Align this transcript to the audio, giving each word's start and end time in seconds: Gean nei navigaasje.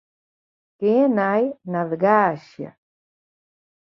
Gean 0.79 1.09
nei 1.17 1.43
navigaasje. 1.71 2.69